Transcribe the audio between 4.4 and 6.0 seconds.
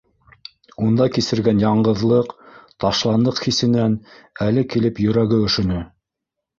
әле килеп йөрәге өшөнө.